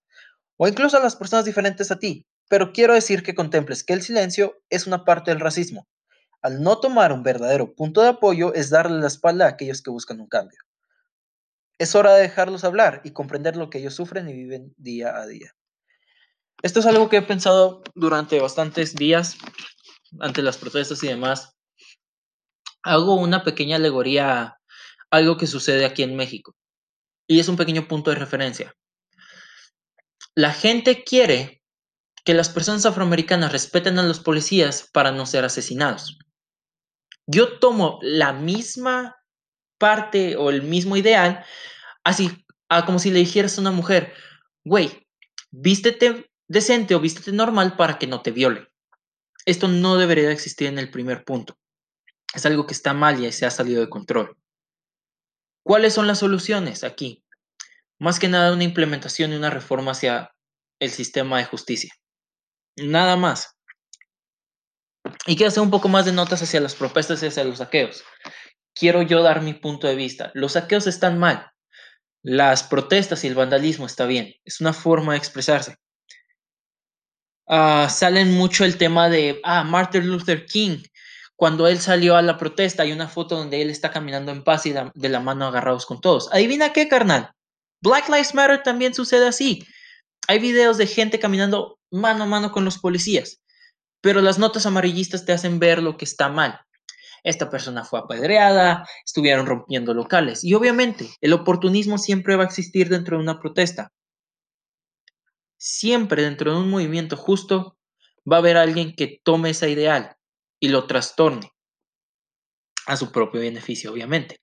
o 0.60 0.68
incluso 0.68 0.98
a 0.98 1.00
las 1.00 1.16
personas 1.16 1.46
diferentes 1.46 1.90
a 1.90 2.00
ti. 2.00 2.28
Pero 2.50 2.74
quiero 2.74 2.94
decir 2.94 3.24
que 3.24 3.34
contemples 3.34 3.84
que 3.84 3.94
el 3.94 4.02
silencio 4.02 4.62
es 4.70 4.88
una 4.88 5.06
parte 5.06 5.32
del 5.32 5.40
racismo. 5.40 5.88
Al 6.42 6.62
no 6.62 6.80
tomar 6.80 7.14
un 7.14 7.24
verdadero 7.24 7.74
punto 7.74 8.02
de 8.02 8.10
apoyo 8.10 8.54
es 8.54 8.70
darle 8.70 9.00
la 9.00 9.08
espalda 9.08 9.46
a 9.46 9.50
aquellos 9.50 9.82
que 9.82 9.90
buscan 9.90 10.20
un 10.20 10.28
cambio. 10.28 10.60
Es 11.78 11.96
hora 11.96 12.14
de 12.14 12.24
dejarlos 12.24 12.66
hablar 12.66 13.02
y 13.06 13.12
comprender 13.12 13.56
lo 13.56 13.70
que 13.70 13.78
ellos 13.78 13.94
sufren 13.94 14.28
y 14.28 14.34
viven 14.34 14.74
día 14.76 15.16
a 15.16 15.26
día. 15.26 15.56
Esto 16.62 16.82
es 16.82 16.86
algo 16.86 17.08
que 17.08 17.18
he 17.18 17.22
pensado 17.22 17.82
durante 17.96 18.40
bastantes 18.42 18.96
días 18.96 19.38
ante 20.20 20.42
las 20.42 20.58
protestas 20.58 21.02
y 21.04 21.08
demás, 21.08 21.56
hago 22.84 23.16
una 23.16 23.44
pequeña 23.44 23.76
alegoría 23.76 24.42
a 24.42 24.60
algo 25.12 25.38
que 25.38 25.48
sucede 25.48 25.86
aquí 25.86 26.04
en 26.04 26.16
México. 26.16 26.56
Y 27.28 27.40
es 27.40 27.48
un 27.48 27.58
pequeño 27.58 27.88
punto 27.88 28.10
de 28.10 28.18
referencia. 28.18 28.76
La 30.36 30.54
gente 30.54 31.04
quiere 31.04 31.64
que 32.24 32.34
las 32.34 32.50
personas 32.50 32.86
afroamericanas 32.86 33.52
respeten 33.52 34.00
a 34.00 34.04
los 34.04 34.20
policías 34.20 34.90
para 34.92 35.12
no 35.12 35.26
ser 35.26 35.46
asesinados. 35.46 36.20
Yo 37.26 37.60
tomo 37.60 38.00
la 38.02 38.34
misma 38.34 39.16
parte 39.78 40.36
o 40.36 40.50
el 40.50 40.62
mismo 40.62 40.98
ideal, 40.98 41.44
así 42.04 42.46
como 42.86 43.00
si 43.00 43.12
le 43.12 43.20
dijeras 43.20 43.58
a 43.58 43.62
una 43.62 43.72
mujer, 43.72 44.14
güey, 44.64 45.08
vístete 45.52 46.30
decente 46.48 46.96
o 46.96 47.00
vístete 47.00 47.32
normal 47.32 47.76
para 47.78 47.98
que 47.98 48.08
no 48.08 48.22
te 48.22 48.32
viole. 48.32 48.68
Esto 49.46 49.68
no 49.68 49.98
debería 49.98 50.32
existir 50.32 50.68
en 50.68 50.78
el 50.78 50.92
primer 50.92 51.24
punto. 51.24 51.58
Es 52.34 52.46
algo 52.46 52.68
que 52.68 52.74
está 52.74 52.94
mal 52.94 53.24
y 53.24 53.32
se 53.32 53.46
ha 53.46 53.52
salido 53.52 53.82
de 53.82 53.90
control. 53.90 54.38
¿Cuáles 55.64 55.94
son 55.94 56.08
las 56.08 56.20
soluciones 56.20 56.84
aquí? 56.84 57.24
Más 58.00 58.20
que 58.20 58.30
nada 58.30 58.54
una 58.54 58.64
implementación 58.64 59.34
y 59.34 59.36
una 59.36 59.50
reforma 59.50 59.92
hacia 59.92 60.32
el 60.80 60.90
sistema 60.90 61.38
de 61.38 61.46
justicia. 61.46 61.94
Nada 62.78 63.18
más. 63.18 63.58
Y 65.28 65.36
quiero 65.36 65.50
hacer 65.50 65.64
un 65.64 65.70
poco 65.70 65.90
más 65.90 66.06
de 66.06 66.14
notas 66.14 66.42
hacia 66.42 66.62
las 66.62 66.76
propuestas 66.76 67.22
y 67.22 67.28
hacia 67.28 67.44
los 67.44 67.58
saqueos. 67.58 68.04
Quiero 68.74 69.02
yo 69.02 69.22
dar 69.22 69.42
mi 69.42 69.54
punto 69.54 69.88
de 69.88 69.96
vista. 69.96 70.32
Los 70.34 70.54
saqueos 70.54 70.88
están 70.88 71.20
mal. 71.20 71.52
Las 72.22 72.64
protestas 72.64 73.24
y 73.24 73.28
el 73.28 73.36
vandalismo 73.36 73.86
está 73.86 74.06
bien. 74.06 74.34
Es 74.46 74.62
una 74.62 74.74
forma 74.74 75.14
de 75.14 75.18
expresarse. 75.18 75.76
Ah, 77.48 77.90
salen 77.90 78.32
mucho 78.34 78.64
el 78.64 78.78
tema 78.78 79.10
de 79.10 79.42
ah, 79.44 79.64
Martin 79.64 80.08
Luther 80.08 80.46
King. 80.46 80.84
Cuando 81.36 81.68
él 81.68 81.80
salió 81.80 82.16
a 82.16 82.22
la 82.22 82.38
protesta, 82.38 82.84
hay 82.84 82.92
una 82.92 83.08
foto 83.08 83.36
donde 83.36 83.62
él 83.62 83.70
está 83.70 83.92
caminando 83.92 84.32
en 84.32 84.44
paz 84.44 84.66
y 84.66 84.74
de 84.74 85.10
la 85.10 85.20
mano 85.20 85.48
agarrados 85.48 85.86
con 85.86 86.00
todos. 86.00 86.30
Adivina 86.32 86.74
qué, 86.74 86.88
carnal. 86.88 87.32
Black 87.82 88.10
Lives 88.10 88.34
Matter 88.34 88.62
también 88.64 88.94
sucede 88.94 89.28
así. 89.28 89.66
Hay 90.28 90.40
videos 90.40 90.78
de 90.78 90.88
gente 90.88 91.20
caminando 91.20 91.80
mano 91.92 92.24
a 92.24 92.28
mano 92.28 92.52
con 92.52 92.66
los 92.66 92.78
policías, 92.78 93.42
pero 94.02 94.22
las 94.22 94.38
notas 94.38 94.66
amarillistas 94.66 95.26
te 95.26 95.32
hacen 95.32 95.60
ver 95.60 95.82
lo 95.82 95.98
que 95.98 96.06
está 96.06 96.30
mal. 96.30 96.60
esta 97.22 97.50
persona 97.50 97.84
fue 97.84 98.00
apedreada, 98.00 98.88
estuvieron 99.06 99.46
rompiendo 99.46 99.94
locales. 99.94 100.44
Y 100.46 100.54
obviamente, 100.54 101.10
el 101.20 101.34
oportunismo 101.34 101.98
siempre 101.98 102.38
va 102.38 102.44
a 102.44 102.48
existir 102.48 102.88
dentro 102.88 103.18
de 103.18 103.24
una 103.24 103.40
protesta. 103.42 103.92
Siempre 105.58 106.24
dentro 106.24 106.54
de 106.54 106.60
un 106.60 106.70
movimiento 106.70 107.18
justo 107.18 107.78
va 108.32 108.38
a 108.38 108.40
haber 108.40 108.56
alguien 108.56 108.96
que 108.96 109.20
tome 109.22 109.50
ese 109.50 109.70
ideal 109.70 110.16
y 110.62 110.70
lo 110.70 110.88
trastorne 110.88 111.52
a 112.86 112.96
su 112.96 113.12
propio 113.12 113.42
beneficio, 113.42 113.92
obviamente. 113.92 114.40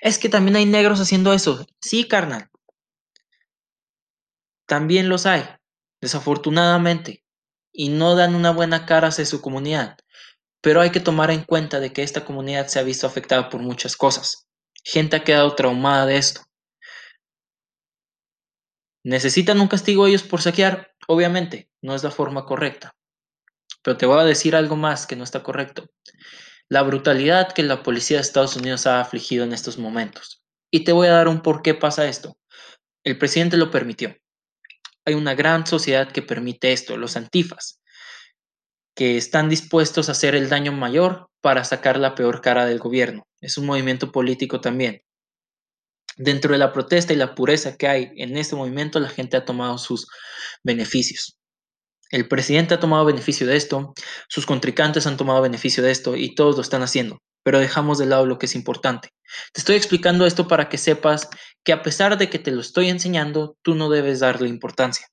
Es 0.00 0.18
que 0.18 0.28
también 0.28 0.56
hay 0.56 0.66
negros 0.66 1.00
haciendo 1.00 1.32
eso. 1.32 1.66
Sí, 1.80 2.06
carnal. 2.06 2.48
También 4.66 5.08
los 5.08 5.26
hay, 5.26 5.44
desafortunadamente, 6.00 7.24
y 7.72 7.90
no 7.90 8.14
dan 8.14 8.34
una 8.34 8.50
buena 8.50 8.86
cara 8.86 9.08
hacia 9.08 9.26
su 9.26 9.40
comunidad. 9.40 9.96
Pero 10.62 10.80
hay 10.80 10.90
que 10.90 11.00
tomar 11.00 11.30
en 11.30 11.44
cuenta 11.44 11.80
de 11.80 11.92
que 11.92 12.02
esta 12.02 12.24
comunidad 12.24 12.68
se 12.68 12.78
ha 12.78 12.82
visto 12.82 13.06
afectada 13.06 13.50
por 13.50 13.60
muchas 13.60 13.96
cosas. 13.96 14.46
Gente 14.82 15.16
ha 15.16 15.24
quedado 15.24 15.54
traumada 15.54 16.06
de 16.06 16.16
esto. 16.16 16.42
¿Necesitan 19.04 19.60
un 19.60 19.68
castigo 19.68 20.06
ellos 20.06 20.22
por 20.22 20.40
saquear? 20.40 20.94
Obviamente, 21.08 21.68
no 21.82 21.94
es 21.94 22.02
la 22.02 22.10
forma 22.10 22.46
correcta. 22.46 22.94
Pero 23.82 23.98
te 23.98 24.06
voy 24.06 24.18
a 24.18 24.24
decir 24.24 24.56
algo 24.56 24.76
más 24.76 25.06
que 25.06 25.16
no 25.16 25.24
está 25.24 25.42
correcto. 25.42 25.84
La 26.70 26.82
brutalidad 26.82 27.52
que 27.52 27.62
la 27.62 27.82
policía 27.82 28.16
de 28.16 28.22
Estados 28.22 28.56
Unidos 28.56 28.86
ha 28.86 29.00
afligido 29.00 29.44
en 29.44 29.52
estos 29.52 29.78
momentos. 29.78 30.42
Y 30.70 30.84
te 30.84 30.92
voy 30.92 31.08
a 31.08 31.12
dar 31.12 31.28
un 31.28 31.42
por 31.42 31.62
qué 31.62 31.74
pasa 31.74 32.08
esto. 32.08 32.36
El 33.04 33.18
presidente 33.18 33.56
lo 33.56 33.70
permitió. 33.70 34.16
Hay 35.04 35.14
una 35.14 35.34
gran 35.34 35.66
sociedad 35.66 36.10
que 36.10 36.22
permite 36.22 36.72
esto, 36.72 36.96
los 36.96 37.16
antifas, 37.16 37.82
que 38.96 39.18
están 39.18 39.50
dispuestos 39.50 40.08
a 40.08 40.12
hacer 40.12 40.34
el 40.34 40.48
daño 40.48 40.72
mayor 40.72 41.28
para 41.42 41.64
sacar 41.64 41.98
la 41.98 42.14
peor 42.14 42.40
cara 42.40 42.64
del 42.64 42.78
gobierno. 42.78 43.26
Es 43.40 43.58
un 43.58 43.66
movimiento 43.66 44.10
político 44.10 44.62
también. 44.62 45.02
Dentro 46.16 46.52
de 46.52 46.58
la 46.58 46.72
protesta 46.72 47.12
y 47.12 47.16
la 47.16 47.34
pureza 47.34 47.76
que 47.76 47.88
hay 47.88 48.12
en 48.16 48.36
este 48.38 48.56
movimiento, 48.56 49.00
la 49.00 49.10
gente 49.10 49.36
ha 49.36 49.44
tomado 49.44 49.76
sus 49.76 50.06
beneficios. 50.62 51.36
El 52.14 52.28
presidente 52.28 52.74
ha 52.74 52.78
tomado 52.78 53.04
beneficio 53.04 53.44
de 53.44 53.56
esto, 53.56 53.92
sus 54.28 54.46
contrincantes 54.46 55.04
han 55.08 55.16
tomado 55.16 55.42
beneficio 55.42 55.82
de 55.82 55.90
esto 55.90 56.14
y 56.14 56.36
todos 56.36 56.54
lo 56.54 56.62
están 56.62 56.84
haciendo, 56.84 57.18
pero 57.42 57.58
dejamos 57.58 57.98
de 57.98 58.06
lado 58.06 58.24
lo 58.24 58.38
que 58.38 58.46
es 58.46 58.54
importante. 58.54 59.08
Te 59.52 59.60
estoy 59.60 59.74
explicando 59.74 60.24
esto 60.24 60.46
para 60.46 60.68
que 60.68 60.78
sepas 60.78 61.28
que 61.64 61.72
a 61.72 61.82
pesar 61.82 62.16
de 62.16 62.30
que 62.30 62.38
te 62.38 62.52
lo 62.52 62.60
estoy 62.60 62.88
enseñando, 62.88 63.56
tú 63.62 63.74
no 63.74 63.90
debes 63.90 64.20
darle 64.20 64.48
importancia. 64.48 65.08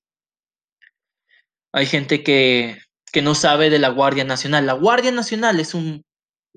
Hay 1.73 1.87
gente 1.87 2.21
que, 2.21 2.77
que 3.11 3.23
no 3.23 3.33
sabe 3.33 3.71
de 3.71 3.79
la 3.79 3.89
Guardia 3.89 4.23
Nacional. 4.23 4.67
La 4.67 4.73
Guardia 4.73 5.11
Nacional 5.11 5.59
es 5.59 5.73
un, 5.73 6.03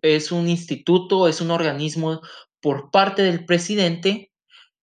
es 0.03 0.31
un 0.31 0.47
instituto, 0.47 1.27
es 1.27 1.41
un 1.41 1.53
organismo 1.53 2.21
por 2.61 2.91
parte 2.91 3.23
del 3.23 3.47
presidente 3.47 4.31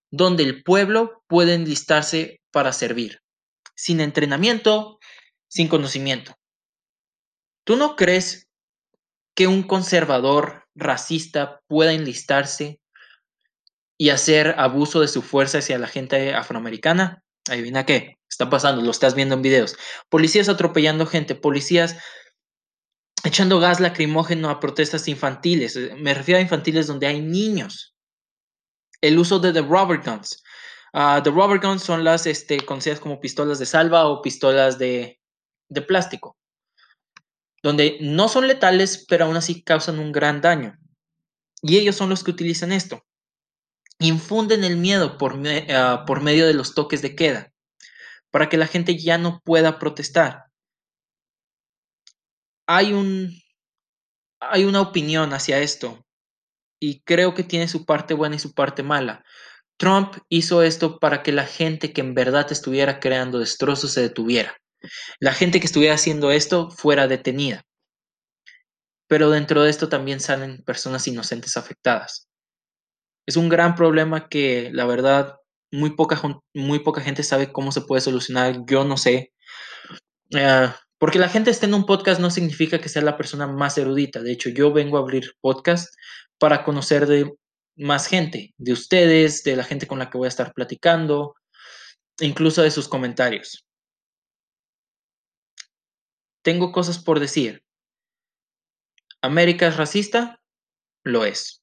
donde 0.09 0.41
el 0.41 0.63
pueblo 0.63 1.21
puede 1.27 1.53
enlistarse 1.53 2.41
para 2.49 2.73
servir, 2.73 3.19
sin 3.75 4.01
entrenamiento, 4.01 4.97
sin 5.51 5.67
conocimiento. 5.67 6.33
¿Tú 7.65 7.75
no 7.75 7.95
crees 7.95 8.47
que 9.35 9.47
un 9.47 9.63
conservador 9.63 10.65
racista 10.75 11.61
pueda 11.67 11.91
enlistarse 11.91 12.79
y 13.97 14.09
hacer 14.09 14.55
abuso 14.57 15.01
de 15.01 15.09
su 15.09 15.21
fuerza 15.21 15.57
hacia 15.57 15.77
la 15.77 15.87
gente 15.87 16.33
afroamericana? 16.33 17.23
Adivina 17.49 17.85
qué, 17.85 18.17
está 18.29 18.49
pasando, 18.49 18.81
lo 18.81 18.91
estás 18.91 19.13
viendo 19.13 19.35
en 19.35 19.41
videos. 19.41 19.75
Policías 20.09 20.47
atropellando 20.47 21.05
gente, 21.05 21.35
policías 21.35 21.97
echando 23.25 23.59
gas 23.59 23.81
lacrimógeno 23.81 24.49
a 24.49 24.59
protestas 24.59 25.07
infantiles. 25.09 25.77
Me 25.97 26.13
refiero 26.13 26.39
a 26.39 26.41
infantiles 26.41 26.87
donde 26.87 27.07
hay 27.07 27.21
niños 27.21 27.93
el 29.01 29.19
uso 29.19 29.37
de 29.39 29.51
the 29.51 29.61
rubber 29.61 29.97
guns. 29.97 30.41
Uh, 30.93 31.21
the 31.21 31.31
rubber 31.31 31.59
guns 31.59 31.83
son 31.83 32.03
las 32.03 32.25
este, 32.25 32.59
conocidas 32.61 32.99
como 32.99 33.19
pistolas 33.19 33.59
de 33.59 33.65
salva 33.65 34.05
o 34.05 34.21
pistolas 34.21 34.77
de, 34.77 35.20
de 35.71 35.81
plástico, 35.81 36.37
donde 37.63 37.97
no 38.01 38.27
son 38.27 38.47
letales, 38.47 39.05
pero 39.07 39.25
aún 39.25 39.37
así 39.37 39.63
causan 39.63 39.99
un 39.99 40.11
gran 40.11 40.41
daño. 40.41 40.77
Y 41.63 41.77
ellos 41.77 41.95
son 41.95 42.09
los 42.09 42.23
que 42.23 42.31
utilizan 42.31 42.71
esto. 42.71 43.03
Infunden 43.99 44.63
el 44.63 44.77
miedo 44.77 45.17
por, 45.17 45.35
uh, 45.35 46.05
por 46.05 46.21
medio 46.21 46.45
de 46.45 46.53
los 46.53 46.75
toques 46.75 47.01
de 47.01 47.15
queda, 47.15 47.53
para 48.31 48.49
que 48.49 48.57
la 48.57 48.67
gente 48.67 48.97
ya 48.97 49.17
no 49.17 49.41
pueda 49.43 49.79
protestar. 49.79 50.45
Hay, 52.67 52.93
un, 52.93 53.31
hay 54.39 54.65
una 54.65 54.81
opinión 54.81 55.33
hacia 55.33 55.59
esto 55.59 56.05
y 56.79 57.01
creo 57.01 57.33
que 57.33 57.43
tiene 57.43 57.67
su 57.67 57.85
parte 57.85 58.13
buena 58.13 58.35
y 58.35 58.39
su 58.39 58.53
parte 58.53 58.83
mala. 58.83 59.23
Trump 59.77 60.15
hizo 60.29 60.63
esto 60.63 60.99
para 60.99 61.23
que 61.23 61.31
la 61.31 61.45
gente 61.45 61.93
que 61.93 62.01
en 62.01 62.13
verdad 62.13 62.51
estuviera 62.51 62.99
creando 62.99 63.39
destrozos 63.39 63.91
se 63.93 64.01
detuviera. 64.01 64.60
La 65.19 65.33
gente 65.33 65.59
que 65.59 65.65
estuviera 65.65 65.95
haciendo 65.95 66.31
esto 66.31 66.69
fuera 66.69 67.07
detenida. 67.07 67.63
Pero 69.07 69.29
dentro 69.29 69.63
de 69.63 69.69
esto 69.69 69.89
también 69.89 70.19
salen 70.19 70.63
personas 70.63 71.07
inocentes 71.07 71.57
afectadas. 71.57 72.27
Es 73.27 73.37
un 73.37 73.49
gran 73.49 73.75
problema 73.75 74.29
que 74.29 74.69
la 74.73 74.85
verdad 74.85 75.35
muy 75.71 75.95
poca, 75.95 76.21
muy 76.53 76.79
poca 76.79 77.01
gente 77.01 77.23
sabe 77.23 77.51
cómo 77.51 77.71
se 77.71 77.81
puede 77.81 78.01
solucionar. 78.01 78.57
Yo 78.65 78.83
no 78.83 78.97
sé. 78.97 79.31
Eh, 80.31 80.69
porque 80.99 81.19
la 81.19 81.29
gente 81.29 81.51
esté 81.51 81.65
en 81.65 81.73
un 81.73 81.85
podcast 81.85 82.21
no 82.21 82.29
significa 82.29 82.79
que 82.79 82.89
sea 82.89 83.01
la 83.01 83.17
persona 83.17 83.47
más 83.47 83.77
erudita. 83.77 84.21
De 84.21 84.31
hecho, 84.31 84.49
yo 84.49 84.71
vengo 84.71 84.97
a 84.97 85.01
abrir 85.01 85.33
podcast 85.41 85.93
para 86.37 86.63
conocer 86.63 87.07
de 87.07 87.31
más 87.75 88.07
gente, 88.07 88.53
de 88.57 88.73
ustedes, 88.73 89.43
de 89.43 89.55
la 89.55 89.63
gente 89.63 89.87
con 89.87 89.99
la 89.99 90.09
que 90.09 90.17
voy 90.17 90.25
a 90.25 90.29
estar 90.29 90.53
platicando, 90.53 91.35
incluso 92.19 92.61
de 92.61 92.71
sus 92.71 92.87
comentarios. 92.87 93.65
Tengo 96.41 96.71
cosas 96.71 96.99
por 96.99 97.19
decir. 97.19 97.63
¿América 99.21 99.67
es 99.67 99.77
racista? 99.77 100.41
Lo 101.03 101.25
es. 101.25 101.61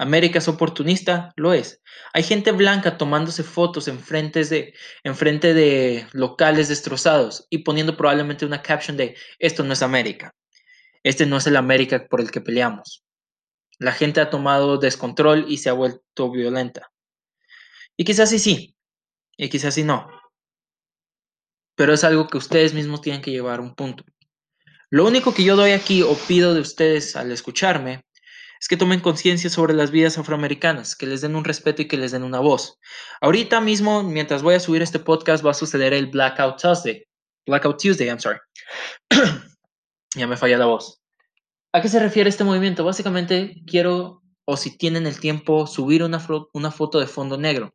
¿América 0.00 0.38
es 0.38 0.48
oportunista? 0.48 1.32
Lo 1.36 1.52
es. 1.52 1.82
Hay 2.14 2.22
gente 2.22 2.52
blanca 2.52 2.96
tomándose 2.96 3.42
fotos 3.42 3.86
en 3.88 4.00
frente 4.00 4.44
de, 4.44 6.06
locales 6.12 6.68
destrozados 6.68 7.46
y 7.50 7.58
poniendo 7.58 7.96
probablemente 7.96 8.46
una 8.46 8.62
caption 8.62 8.96
de 8.96 9.16
esto 9.38 9.62
no 9.62 9.74
es 9.74 9.82
América. 9.82 10.34
Este 11.02 11.26
no 11.26 11.36
es 11.36 11.46
el 11.46 11.56
América 11.56 12.06
por 12.08 12.20
el 12.20 12.30
que 12.30 12.40
peleamos. 12.40 13.04
La 13.78 13.92
gente 13.92 14.20
ha 14.20 14.30
tomado 14.30 14.78
descontrol 14.78 15.46
y 15.48 15.58
se 15.58 15.70
ha 15.70 15.74
vuelto 15.74 16.30
violenta. 16.30 16.90
Y 17.96 18.04
quizás 18.04 18.30
sí, 18.30 18.38
sí, 18.38 18.76
y 19.36 19.48
quizás 19.48 19.74
sí 19.74 19.84
no. 19.84 20.08
Pero 21.76 21.94
es 21.94 22.04
algo 22.04 22.28
que 22.28 22.38
ustedes 22.38 22.74
mismos 22.74 23.00
tienen 23.00 23.22
que 23.22 23.30
llevar 23.30 23.60
a 23.60 23.62
un 23.62 23.74
punto. 23.74 24.04
Lo 24.90 25.06
único 25.06 25.32
que 25.32 25.44
yo 25.44 25.56
doy 25.56 25.70
aquí 25.70 26.02
o 26.02 26.14
pido 26.14 26.52
de 26.52 26.60
ustedes 26.60 27.14
al 27.14 27.30
escucharme 27.30 28.04
es 28.60 28.68
que 28.68 28.76
tomen 28.76 29.00
conciencia 29.00 29.48
sobre 29.48 29.72
las 29.72 29.90
vidas 29.90 30.18
afroamericanas, 30.18 30.94
que 30.94 31.06
les 31.06 31.22
den 31.22 31.34
un 31.34 31.44
respeto 31.44 31.80
y 31.80 31.88
que 31.88 31.96
les 31.96 32.12
den 32.12 32.24
una 32.24 32.40
voz. 32.40 32.78
Ahorita 33.22 33.60
mismo, 33.60 34.02
mientras 34.02 34.42
voy 34.42 34.54
a 34.54 34.60
subir 34.60 34.82
este 34.82 34.98
podcast, 34.98 35.44
va 35.44 35.52
a 35.52 35.54
suceder 35.54 35.94
el 35.94 36.08
Blackout 36.08 36.60
Tuesday. 36.60 37.04
Blackout 37.46 37.80
Tuesday, 37.80 38.08
I'm 38.08 38.18
sorry. 38.20 38.38
ya 40.14 40.26
me 40.26 40.36
falla 40.36 40.58
la 40.58 40.66
voz. 40.66 41.00
¿A 41.72 41.80
qué 41.80 41.88
se 41.88 42.00
refiere 42.00 42.28
este 42.28 42.44
movimiento? 42.44 42.84
Básicamente 42.84 43.62
quiero, 43.66 44.22
o 44.44 44.56
si 44.56 44.76
tienen 44.76 45.06
el 45.06 45.20
tiempo, 45.20 45.66
subir 45.66 46.02
una, 46.02 46.20
una 46.52 46.70
foto 46.70 47.00
de 47.00 47.06
fondo 47.06 47.38
negro. 47.38 47.74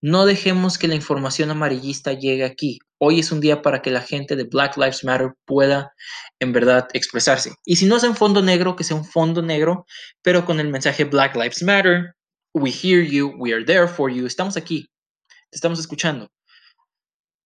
No 0.00 0.24
dejemos 0.24 0.78
que 0.78 0.88
la 0.88 0.94
información 0.94 1.50
amarillista 1.50 2.12
llegue 2.12 2.44
aquí. 2.44 2.78
Hoy 3.04 3.18
es 3.18 3.32
un 3.32 3.40
día 3.40 3.62
para 3.62 3.82
que 3.82 3.90
la 3.90 4.00
gente 4.00 4.36
de 4.36 4.44
Black 4.44 4.76
Lives 4.76 5.02
Matter 5.02 5.32
pueda 5.44 5.92
en 6.38 6.52
verdad 6.52 6.86
expresarse. 6.92 7.52
Y 7.64 7.74
si 7.74 7.86
no 7.86 7.96
es 7.96 8.04
en 8.04 8.14
fondo 8.14 8.42
negro, 8.42 8.76
que 8.76 8.84
sea 8.84 8.96
un 8.96 9.04
fondo 9.04 9.42
negro, 9.42 9.86
pero 10.22 10.44
con 10.44 10.60
el 10.60 10.68
mensaje 10.68 11.02
Black 11.02 11.34
Lives 11.34 11.64
Matter, 11.64 12.14
we 12.54 12.70
hear 12.70 13.02
you, 13.02 13.34
we 13.36 13.52
are 13.52 13.64
there 13.64 13.88
for 13.88 14.08
you, 14.08 14.24
estamos 14.24 14.56
aquí, 14.56 14.88
te 15.50 15.56
estamos 15.56 15.80
escuchando. 15.80 16.30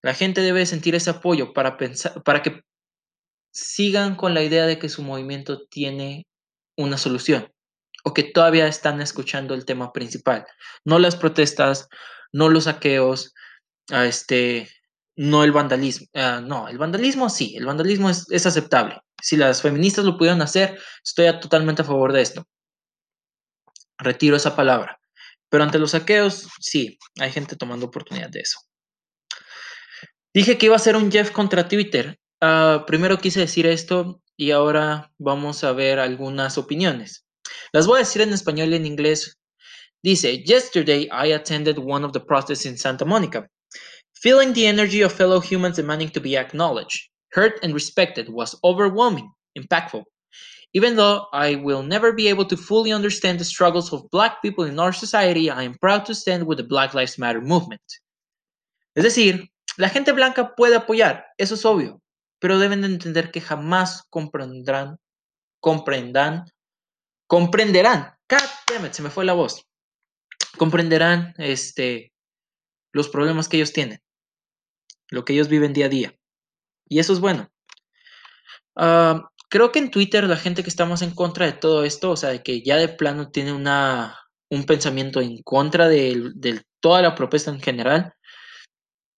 La 0.03 0.13
gente 0.13 0.43
debe 0.43 0.67
sentir 0.67 0.95
ese 0.95 1.09
apoyo 1.09 1.55
para, 1.55 1.79
pensar, 1.79 2.23
para 2.23 2.43
que 2.43 2.61
sigan 3.51 4.15
con 4.15 4.35
la 4.35 4.43
idea 4.43 4.67
de 4.67 4.79
que 4.79 4.91
su 4.91 5.03
movimiento 5.03 5.67
tiene 5.69 6.27
una 6.77 6.99
solución 6.99 7.51
o 8.05 8.13
que 8.13 8.25
todavía 8.25 8.67
están 8.67 9.01
escuchando 9.01 9.55
el 9.55 9.65
tema 9.65 9.95
principal, 9.95 10.45
no 10.85 10.99
las 10.99 11.17
protestas, 11.17 11.89
no 12.31 12.51
los 12.51 12.65
saqueos, 12.65 13.33
este, 13.89 14.69
no 15.17 15.45
el 15.45 15.53
vandalismo. 15.53 16.07
Ah, 16.15 16.41
no, 16.45 16.69
el 16.69 16.79
vandalismo 16.79 17.29
sí, 17.29 17.57
el 17.57 17.67
vandalismo 17.67 18.11
es, 18.11 18.27
es, 18.31 18.47
aceptable. 18.47 19.01
Si 19.21 19.37
las 19.37 19.63
feministas 19.63 20.05
lo 20.05 20.17
pudieron 20.17 20.43
hacer, 20.43 20.79
estoy 21.05 21.27
totalmente 21.41 21.83
a 21.83 21.85
favor 21.85 22.13
de 22.13 22.23
esto. 22.23 22.47
Retiro 23.99 24.37
esa 24.37 24.55
palabra. 24.55 24.99
Pero 25.49 25.65
ante 25.65 25.79
los 25.79 25.93
saqueos, 25.93 26.49
sí, 26.61 26.99
hay 27.19 27.33
gente 27.33 27.57
tomando 27.57 27.87
oportunidad 27.87 28.29
de 28.29 28.41
eso. 28.41 28.59
Dije 30.35 30.59
que 30.59 30.67
iba 30.67 30.77
a 30.77 30.81
ser 30.81 30.97
un 30.97 31.11
Jeff 31.11 31.31
contra 31.31 31.67
Twitter. 31.67 32.19
Uh, 32.43 32.85
primero 32.85 33.19
quise 33.19 33.41
decir 33.41 33.67
esto 33.67 34.21
y 34.37 34.51
ahora 34.51 35.11
vamos 35.19 35.65
a 35.65 35.73
ver 35.73 35.99
algunas 35.99 36.59
opiniones. 36.59 37.25
Las 37.73 37.87
voy 37.87 37.97
a 37.97 38.01
decir 38.01 38.21
en 38.21 38.35
español 38.35 38.69
y 38.71 38.77
en 38.77 38.85
inglés. 38.85 39.39
Dice, 40.03 40.43
Yesterday 40.45 41.09
I 41.11 41.33
attended 41.33 41.79
one 41.79 42.05
of 42.05 42.13
the 42.13 42.21
protests 42.21 42.67
in 42.67 42.77
Santa 42.77 43.07
Monica. 43.07 43.49
Feeling 44.23 44.55
the 44.55 44.67
energy 44.67 45.03
of 45.03 45.13
fellow 45.13 45.41
humans 45.41 45.77
demanding 45.77 46.09
to 46.11 46.21
be 46.21 46.37
acknowledged, 46.37 47.11
heard, 47.33 47.53
and 47.63 47.75
respected 47.75 48.29
was 48.31 48.59
overwhelming, 48.65 49.31
impactful. 49.59 50.05
Even 50.73 50.97
though 50.97 51.27
I 51.33 51.57
will 51.57 51.83
never 51.83 52.13
be 52.13 52.29
able 52.29 52.47
to 52.47 52.57
fully 52.57 52.93
understand 52.93 53.39
the 53.39 53.45
struggles 53.45 53.93
of 53.93 54.11
Black 54.11 54.41
people 54.41 54.65
in 54.65 54.79
our 54.79 54.93
society, 54.93 55.51
I 55.51 55.63
am 55.63 55.77
proud 55.81 56.07
to 56.07 56.15
stand 56.15 56.47
with 56.47 56.57
the 56.59 56.65
Black 56.65 56.95
Lives 56.95 57.19
Matter 57.19 57.43
movement. 57.43 57.83
Es 58.95 59.05
decir, 59.05 59.49
la 59.77 59.91
gente 59.91 60.13
blanca 60.13 60.55
puede 60.57 60.77
apoyar, 60.77 61.27
eso 61.37 61.55
es 61.55 61.65
obvio, 61.67 62.01
pero 62.41 62.59
deben 62.59 62.81
de 62.81 62.89
entender 62.89 63.31
que 63.31 63.43
jamás 63.43 64.03
comprenderán, 64.09 64.99
comprendan, 65.61 66.47
comprenderán, 67.27 68.15
God 68.29 68.91
se 68.91 69.03
me 69.03 69.11
fue 69.11 69.27
la 69.27 69.35
voz, 69.35 69.67
comprenderán 70.57 71.35
este, 71.37 72.13
los 72.93 73.09
problemas 73.09 73.49
que 73.49 73.59
ellos 73.59 73.73
tienen, 73.73 74.01
lo 75.11 75.25
que 75.25 75.33
ellos 75.33 75.49
viven 75.49 75.73
día 75.73 75.87
a 75.87 75.91
día. 75.91 76.15
Y 76.89 76.99
eso 76.99 77.13
es 77.13 77.21
bueno. 77.21 77.51
Ah, 78.77 79.31
creo 79.49 79.73
que 79.73 79.79
en 79.79 79.91
Twitter 79.91 80.25
la 80.25 80.37
gente 80.37 80.63
que 80.63 80.69
está 80.69 80.85
más 80.85 81.03
en 81.03 81.13
contra 81.13 81.47
de 81.47 81.53
todo 81.53 81.85
esto, 81.85 82.11
o 82.11 82.17
sea, 82.17 82.31
de 82.31 82.43
que 82.43 82.63
ya 82.63 82.77
de 82.77 82.89
plano 82.89 83.31
tiene 83.31 83.53
una, 83.53 84.19
un 84.51 84.65
pensamiento 84.65 85.21
en 85.21 85.43
contra 85.43 85.89
de, 85.89 86.63
toda 86.81 87.03
la 87.03 87.15
propuesta 87.15 87.51
en 87.51 87.61
general, 87.61 88.13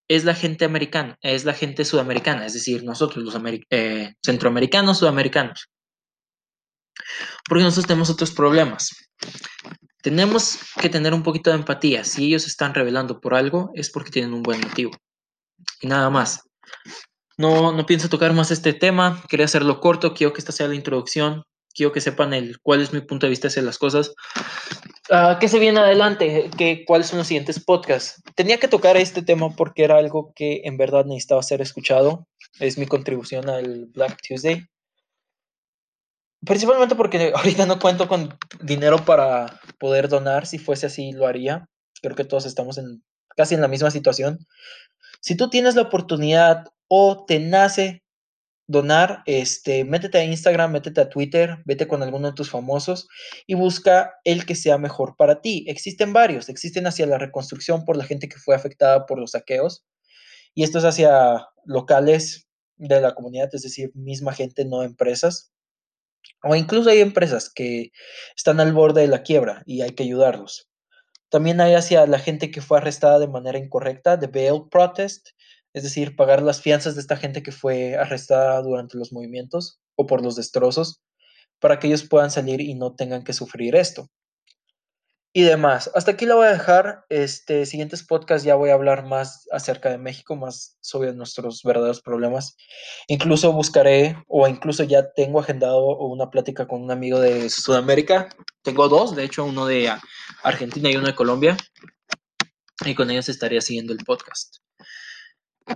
es 0.09 0.25
la 0.25 0.35
gente 0.35 0.65
americana, 0.65 1.19
es 1.21 1.45
la 1.45 1.53
gente 1.53 1.85
sudamericana, 1.85 2.47
es 2.47 2.55
decir, 2.55 2.83
nosotros 2.83 3.23
los 3.25 3.37
eh, 3.71 4.15
centroamericanos, 4.25 4.99
sudamericanos. 4.99 5.69
Porque 7.47 7.65
nosotros 7.65 7.87
tenemos 7.87 8.09
otros 8.09 8.31
problemas. 8.31 9.11
Tenemos 10.01 10.59
que 10.81 10.89
tener 10.89 11.13
un 11.13 11.23
poquito 11.23 11.51
de 11.51 11.57
empatía. 11.57 12.05
Si 12.05 12.27
ellos 12.27 12.47
están 12.47 12.73
revelando 12.73 13.21
por 13.21 13.35
algo, 13.35 13.71
es 13.75 13.91
porque 13.91 14.11
tienen 14.11 14.33
un 14.33 14.43
buen 14.43 14.61
motivo. 14.61 14.93
Y 15.81 15.87
nada 15.87 16.11
más. 16.11 16.43
No, 17.37 17.73
no 17.73 17.87
pienso 17.87 18.09
tocar 18.09 18.33
más 18.33 18.51
este 18.51 18.73
tema. 18.73 19.23
Quería 19.29 19.47
hacerlo 19.47 19.81
corto. 19.81 20.15
Quiero 20.15 20.33
que 20.33 20.41
esta 20.41 20.53
sea 20.53 20.69
la 20.69 20.75
introducción. 20.75 21.45
Quiero 21.73 21.93
que 21.93 22.01
sepan 22.01 22.35
el, 22.35 22.59
cuál 22.61 22.83
es 22.83 22.93
mi 22.93 23.01
punto 23.01 23.27
de 23.27 23.31
vista 23.31 23.47
hacia 23.47 23.63
las 23.63 23.79
cosas. 23.79 24.13
Uh, 25.11 25.39
¿Qué 25.39 25.49
se 25.49 25.61
viene 25.61 25.79
adelante? 25.79 26.51
¿Qué, 26.59 26.85
¿Cuáles 26.85 27.07
son 27.07 27.19
los 27.19 27.29
siguientes 27.29 27.65
podcasts? 27.65 28.21
Tenía 28.35 28.59
que 28.59 28.67
tocar 28.67 28.97
este 28.97 29.23
tema 29.23 29.55
porque 29.55 29.85
era 29.85 29.97
algo 29.97 30.33
que 30.35 30.63
en 30.65 30.77
verdad 30.77 31.05
necesitaba 31.05 31.43
ser 31.43 31.61
escuchado. 31.61 32.27
Es 32.59 32.77
mi 32.77 32.87
contribución 32.87 33.49
al 33.49 33.87
Black 33.87 34.21
Tuesday. 34.27 34.67
Principalmente 36.45 36.97
porque 36.97 37.33
ahorita 37.37 37.67
no 37.67 37.79
cuento 37.79 38.09
con 38.09 38.37
dinero 38.61 39.05
para 39.05 39.61
poder 39.79 40.09
donar. 40.09 40.47
Si 40.47 40.59
fuese 40.59 40.87
así, 40.87 41.13
lo 41.13 41.27
haría. 41.27 41.69
Creo 42.03 42.17
que 42.17 42.25
todos 42.25 42.47
estamos 42.47 42.79
en 42.79 43.03
casi 43.37 43.55
en 43.55 43.61
la 43.61 43.69
misma 43.69 43.91
situación. 43.93 44.41
Si 45.21 45.37
tú 45.37 45.51
tienes 45.51 45.75
la 45.75 45.83
oportunidad 45.83 46.67
o 46.89 47.25
te 47.27 47.39
nace 47.41 48.03
donar, 48.67 49.23
este, 49.27 49.85
métete 49.85 50.19
a 50.19 50.25
Instagram, 50.25 50.73
métete 50.73 51.01
a 51.01 51.09
Twitter, 51.09 51.63
vete 51.65 51.89
con 51.89 52.03
alguno 52.03 52.29
de 52.29 52.35
tus 52.35 52.51
famosos 52.51 53.09
y 53.47 53.55
busca 53.55 54.15
el 54.25 54.45
que 54.45 54.55
sea 54.55 54.79
mejor 54.79 55.17
para 55.17 55.41
ti. 55.41 55.65
Existen 55.69 56.13
varios, 56.13 56.49
existen 56.49 56.87
hacia 56.87 57.07
la 57.07 57.19
reconstrucción 57.19 57.85
por 57.85 57.97
la 57.97 58.05
gente 58.05 58.29
que 58.29 58.37
fue 58.39 58.55
afectada 58.55 59.07
por 59.07 59.19
los 59.19 59.33
saqueos 59.33 59.85
y 60.55 60.65
esto 60.65 60.79
es 60.79 60.85
hacia 60.85 61.47
locales 61.65 62.49
de 62.77 63.01
la 63.01 63.15
comunidad, 63.15 63.49
es 63.53 63.63
decir, 63.63 63.91
misma 63.95 64.33
gente, 64.33 64.65
no 64.65 64.83
empresas. 64.83 65.53
O 66.43 66.55
incluso 66.55 66.91
hay 66.91 67.01
empresas 67.01 67.51
que 67.51 67.91
están 68.37 68.61
al 68.61 68.73
borde 68.73 69.03
de 69.03 69.09
la 69.09 69.23
quiebra 69.23 69.63
y 69.67 69.83
hay 69.83 69.91
que 69.91 70.05
ayudarlos. 70.05 70.68
También 71.31 71.61
hay 71.61 71.75
hacia 71.75 72.07
la 72.07 72.19
gente 72.19 72.51
que 72.51 72.63
fue 72.63 72.79
arrestada 72.79 73.19
de 73.19 73.29
manera 73.29 73.59
incorrecta, 73.59 74.17
de 74.17 74.29
bail 74.29 74.63
protest, 74.71 75.29
es 75.75 75.83
decir, 75.83 76.17
pagar 76.17 76.43
las 76.43 76.63
fianzas 76.63 76.95
de 76.95 77.03
esta 77.03 77.17
gente 77.17 77.43
que 77.43 77.53
fue 77.53 77.97
arrestada 77.97 78.63
durante 78.63 78.97
los 78.99 79.13
movimientos 79.13 79.81
o 79.97 80.07
por 80.07 80.23
los 80.23 80.37
destrozos, 80.37 81.03
para 81.61 81.79
que 81.79 81.89
ellos 81.89 82.09
puedan 82.09 82.31
salir 82.31 82.61
y 82.61 82.75
no 82.75 82.95
tengan 82.95 83.25
que 83.25 83.33
sufrir 83.35 83.77
esto. 83.77 84.09
Y 85.33 85.43
demás. 85.43 85.91
Hasta 85.95 86.13
aquí 86.13 86.25
lo 86.25 86.37
voy 86.37 86.47
a 86.47 86.53
dejar. 86.53 87.05
Este 87.11 87.67
siguientes 87.67 88.03
podcast 88.03 88.45
ya 88.45 88.55
voy 88.55 88.71
a 88.71 88.75
hablar 88.75 89.05
más 89.05 89.47
acerca 89.53 89.91
de 89.91 89.99
México, 89.99 90.37
más 90.37 90.79
sobre 90.81 91.13
nuestros 91.13 91.63
verdaderos 91.63 92.01
problemas. 92.01 92.57
Incluso 93.09 93.53
buscaré 93.53 94.23
o 94.27 94.49
incluso 94.49 94.85
ya 94.85 95.13
tengo 95.13 95.41
agendado 95.41 95.97
una 95.99 96.31
plática 96.31 96.67
con 96.67 96.83
un 96.83 96.91
amigo 96.91 97.21
de 97.21 97.51
Sudamérica. 97.51 98.31
Tengo 98.63 98.89
dos, 98.89 99.15
de 99.15 99.25
hecho, 99.25 99.45
uno 99.45 99.67
de 99.67 99.93
Argentina 100.43 100.91
y 100.91 100.97
uno 100.97 101.07
de 101.07 101.15
Colombia. 101.15 101.57
Y 102.85 102.95
con 102.95 103.11
ellos 103.11 103.29
estaría 103.29 103.61
siguiendo 103.61 103.93
el 103.93 104.05
podcast. 104.05 104.57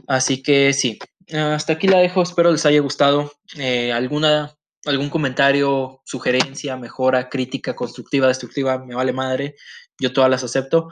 Así 0.07 0.43
que 0.43 0.73
sí, 0.73 0.99
hasta 1.33 1.75
aquí 1.75 1.89
la 1.89 1.99
dejo, 1.99 2.23
espero 2.23 2.51
les 2.53 2.65
haya 2.67 2.81
gustado. 2.81 3.33
Eh, 3.57 3.93
alguna, 3.93 4.57
algún 4.85 5.11
comentario, 5.11 6.01
sugerencia, 6.05 6.77
mejora, 6.77 7.29
crítica, 7.29 7.75
constructiva, 7.75 8.29
destructiva, 8.29 8.85
me 8.85 8.95
vale 8.95 9.13
madre, 9.13 9.57
yo 9.99 10.13
todas 10.13 10.31
las 10.31 10.45
acepto. 10.45 10.89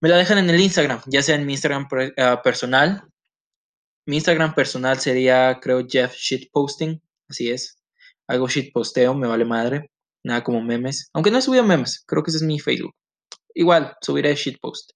Me 0.00 0.08
la 0.08 0.16
dejan 0.16 0.38
en 0.38 0.50
el 0.50 0.60
Instagram, 0.60 1.02
ya 1.06 1.22
sea 1.22 1.36
en 1.36 1.46
mi 1.46 1.52
Instagram 1.52 1.88
eh, 2.16 2.36
personal. 2.42 3.02
Mi 4.06 4.16
Instagram 4.16 4.54
personal 4.54 4.98
sería, 4.98 5.58
creo, 5.60 5.86
Jeff 5.88 6.14
Shitposting, 6.14 7.02
así 7.28 7.50
es. 7.50 7.78
Hago 8.26 8.48
shitposteo, 8.48 9.14
me 9.14 9.26
vale 9.26 9.44
madre. 9.44 9.90
Nada 10.22 10.44
como 10.44 10.60
memes. 10.62 11.10
Aunque 11.12 11.30
no 11.30 11.38
he 11.38 11.42
subido 11.42 11.64
memes, 11.64 12.02
creo 12.06 12.22
que 12.22 12.30
ese 12.30 12.38
es 12.38 12.42
mi 12.42 12.58
Facebook. 12.58 12.94
Igual, 13.54 13.96
subiré 14.00 14.34
shitpost. 14.34 14.92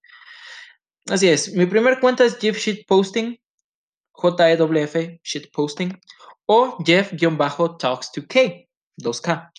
Así 1.11 1.29
es, 1.29 1.53
mi 1.53 1.67
primer 1.67 2.01
cuenta 2.01 2.25
es 2.25 2.39
Jeff 2.39 2.57
Shitposting 2.57 3.39
JEWF 4.15 4.97
Shitposting 5.23 6.01
o 6.47 6.79
Jeff-Talks2K 6.85 8.69
2K. 8.99 9.51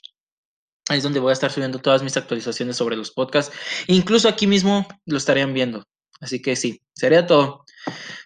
Ahí 0.88 0.98
es 0.98 1.04
donde 1.04 1.20
voy 1.20 1.32
a 1.32 1.34
estar 1.34 1.52
subiendo 1.52 1.80
todas 1.80 2.04
mis 2.04 2.16
actualizaciones 2.16 2.78
sobre 2.78 2.96
los 2.96 3.12
podcasts. 3.12 3.56
Incluso 3.88 4.30
aquí 4.30 4.46
mismo 4.46 4.88
lo 5.06 5.18
estarían 5.18 5.54
viendo. 5.54 5.84
Así 6.22 6.42
que 6.42 6.56
sí, 6.56 6.82
sería 6.94 7.26
todo. 7.26 7.66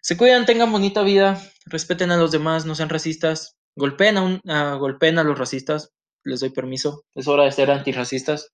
Se 0.02 0.18
cuidan, 0.18 0.46
tengan 0.46 0.72
bonita 0.72 1.02
vida, 1.02 1.42
respeten 1.66 2.12
a 2.12 2.18
los 2.18 2.32
demás, 2.32 2.66
no 2.66 2.76
sean 2.76 2.90
racistas, 2.90 3.58
golpeen 3.76 4.18
a, 4.18 4.22
un, 4.22 4.42
golpeen 4.80 5.20
a 5.20 5.24
los 5.24 5.38
racistas, 5.38 5.92
les 6.24 6.42
doy 6.42 6.50
permiso. 6.50 7.06
Es 7.16 7.28
hora 7.28 7.46
de 7.46 7.52
ser 7.52 7.72
antirracistas, 7.72 8.52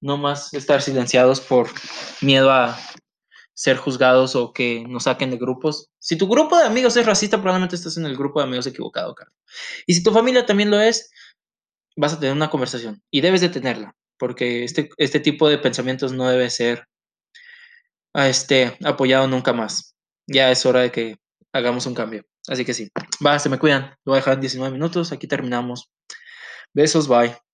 no 0.00 0.16
más 0.16 0.54
estar 0.54 0.80
silenciados 0.80 1.40
por 1.40 1.68
miedo 2.20 2.50
a 2.50 2.78
ser 3.60 3.76
juzgados 3.76 4.36
o 4.36 4.54
que 4.54 4.86
nos 4.88 5.02
saquen 5.02 5.30
de 5.30 5.36
grupos. 5.36 5.90
Si 5.98 6.16
tu 6.16 6.26
grupo 6.26 6.56
de 6.56 6.64
amigos 6.64 6.96
es 6.96 7.04
racista, 7.04 7.36
probablemente 7.42 7.76
estás 7.76 7.98
en 7.98 8.06
el 8.06 8.16
grupo 8.16 8.40
de 8.40 8.46
amigos 8.46 8.66
equivocado, 8.66 9.14
Carlos. 9.14 9.36
Y 9.86 9.92
si 9.92 10.02
tu 10.02 10.12
familia 10.12 10.46
también 10.46 10.70
lo 10.70 10.80
es, 10.80 11.10
vas 11.94 12.14
a 12.14 12.18
tener 12.18 12.34
una 12.34 12.48
conversación 12.48 13.02
y 13.10 13.20
debes 13.20 13.42
de 13.42 13.50
tenerla, 13.50 13.94
porque 14.18 14.64
este, 14.64 14.88
este 14.96 15.20
tipo 15.20 15.46
de 15.46 15.58
pensamientos 15.58 16.10
no 16.10 16.26
debe 16.26 16.48
ser 16.48 16.88
este, 18.14 18.78
apoyado 18.82 19.28
nunca 19.28 19.52
más. 19.52 19.94
Ya 20.26 20.50
es 20.50 20.64
hora 20.64 20.80
de 20.80 20.90
que 20.90 21.16
hagamos 21.52 21.84
un 21.84 21.92
cambio. 21.94 22.24
Así 22.48 22.64
que 22.64 22.72
sí, 22.72 22.88
va, 23.24 23.38
se 23.38 23.50
me 23.50 23.58
cuidan. 23.58 23.90
Lo 24.06 24.12
voy 24.12 24.14
a 24.14 24.20
dejar 24.20 24.34
en 24.34 24.40
19 24.40 24.72
minutos. 24.72 25.12
Aquí 25.12 25.26
terminamos. 25.26 25.90
Besos, 26.72 27.08
bye. 27.08 27.49